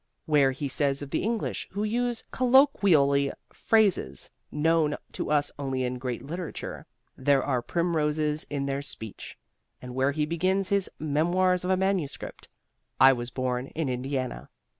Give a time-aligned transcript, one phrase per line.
[0.25, 5.99] Where he says of the English who use colloquially phrases known to us only in
[5.99, 9.37] great literature "There are primroses in their speech."
[9.79, 12.49] And where he begins his "Memoirs of a Manuscript,"
[12.99, 14.49] "I was born in Indiana."